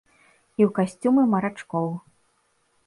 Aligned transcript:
І 0.61 0.65
ў 0.67 0.71
касцюмы 0.79 1.27
марачкоў. 1.37 1.87